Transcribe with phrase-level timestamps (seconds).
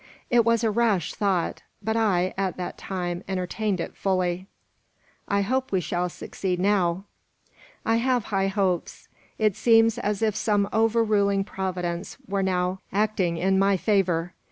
[0.31, 4.47] It was a rash thought, but I, at that time, entertained it fully."
[5.27, 7.03] "I hope we shall succeed now."
[7.85, 9.07] "I have high hopes.
[9.37, 14.33] It seems as if some overruling providence were now acting in my favour.